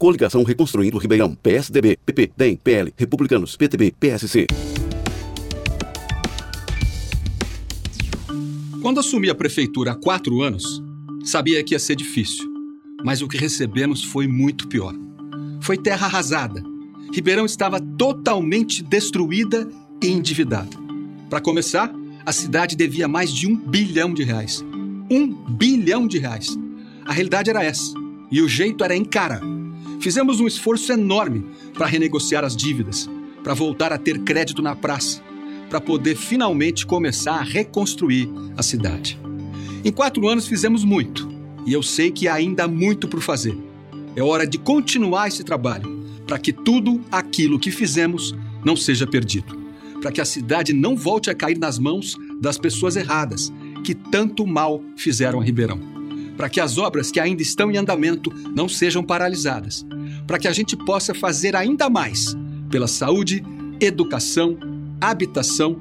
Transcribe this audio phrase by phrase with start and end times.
[0.00, 1.34] Coligação Reconstruindo Ribeirão.
[1.34, 4.46] PSDB, PP, DEM, PL, Republicanos, PTB, PSC.
[8.80, 10.82] Quando assumi a prefeitura há quatro anos,
[11.22, 12.48] sabia que ia ser difícil.
[13.04, 14.94] Mas o que recebemos foi muito pior.
[15.60, 16.62] Foi terra arrasada.
[17.12, 19.68] Ribeirão estava totalmente destruída
[20.02, 20.78] e endividada.
[21.28, 21.92] Para começar,
[22.24, 24.64] a cidade devia mais de um bilhão de reais.
[25.10, 26.58] Um bilhão de reais.
[27.04, 27.92] A realidade era essa.
[28.32, 29.59] E o jeito era encarar.
[30.00, 31.44] Fizemos um esforço enorme
[31.74, 33.08] para renegociar as dívidas,
[33.44, 35.22] para voltar a ter crédito na praça,
[35.68, 39.20] para poder finalmente começar a reconstruir a cidade.
[39.84, 41.28] Em quatro anos fizemos muito,
[41.66, 43.56] e eu sei que ainda há muito por fazer.
[44.16, 49.54] É hora de continuar esse trabalho, para que tudo aquilo que fizemos não seja perdido,
[50.00, 53.52] para que a cidade não volte a cair nas mãos das pessoas erradas
[53.84, 55.78] que tanto mal fizeram a Ribeirão,
[56.40, 59.84] para que as obras que ainda estão em andamento não sejam paralisadas,
[60.26, 62.34] para que a gente possa fazer ainda mais
[62.70, 63.44] pela saúde,
[63.78, 64.58] educação
[64.98, 65.76] habitação,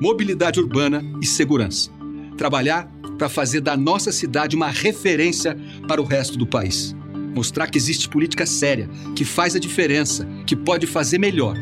[0.00, 1.90] mobilidade urbana e segurança.
[2.38, 6.94] Trabalhar para fazer da nossa cidade uma referência para o resto do país.
[7.34, 11.56] Mostrar que existe política séria, que faz a diferença, que pode fazer melhor.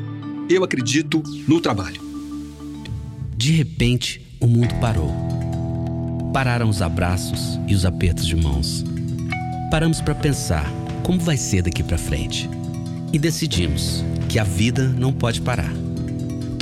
[0.47, 2.03] Eu acredito no trabalho.
[3.35, 5.32] De repente, o mundo parou.
[6.33, 8.85] Pararam os abraços e os apertos de mãos.
[9.71, 10.67] Paramos para pensar
[11.03, 12.49] como vai ser daqui para frente.
[13.13, 15.71] E decidimos que a vida não pode parar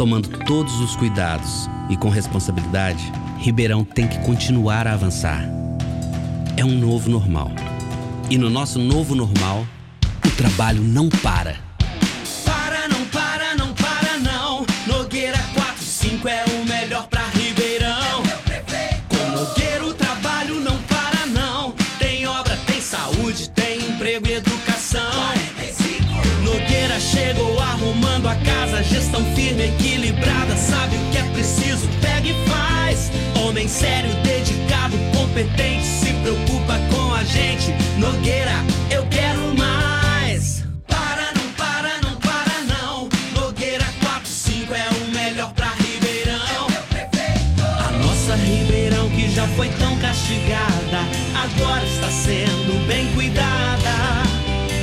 [0.00, 5.44] tomando todos os cuidados e com responsabilidade, Ribeirão tem que continuar a avançar.
[6.56, 7.52] É um novo normal.
[8.30, 9.66] E no nosso novo normal,
[10.24, 11.54] o trabalho não para.
[28.90, 33.10] Gestão firme, equilibrada, sabe o que é preciso, pega e faz.
[33.40, 37.72] Homem sério, dedicado, competente, se preocupa com a gente.
[37.98, 38.52] Nogueira,
[38.90, 40.64] eu quero mais.
[40.88, 43.08] Para, não para, não para, não.
[43.40, 46.66] Nogueira 45 é o melhor pra Ribeirão.
[47.86, 51.00] A nossa Ribeirão que já foi tão castigada,
[51.34, 53.90] agora está sendo bem cuidada.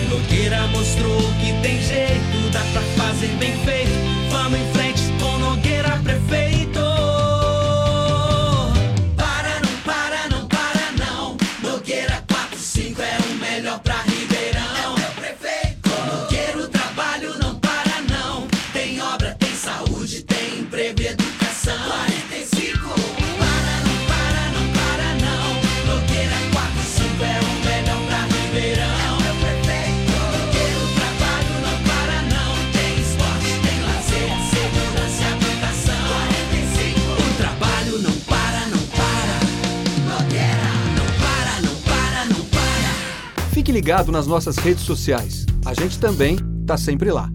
[0.09, 3.76] Nogueira mostrou que tem jeito, dá pra fazer bem feito.
[43.57, 45.43] Fique ligado nas nossas redes sociais.
[45.65, 46.37] A gente também
[46.67, 47.27] tá sempre lá.